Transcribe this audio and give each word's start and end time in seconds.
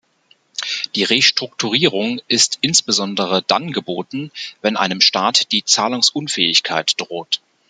Die 0.95 1.03
Restrukturierung 1.03 2.21
ist 2.27 2.57
insbesondere 2.61 3.43
dann 3.43 3.71
geboten, 3.71 4.31
wenn 4.63 4.75
einem 4.75 4.99
Staat 4.99 5.51
die 5.51 5.63
Zahlungsunfähigkeit 5.63 6.93
droht. 6.99 7.39